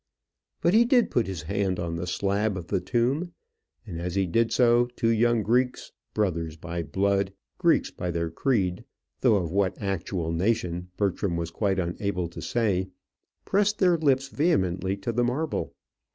[0.61, 3.33] But he did put his hand on the slab of the tomb;
[3.85, 8.83] and as he did so, two young Greeks, brothers by blood Greeks by their creed,
[9.19, 12.89] though of what actual nation Bertram was quite unable say
[13.45, 15.75] pressed their lips vehemently to the marble.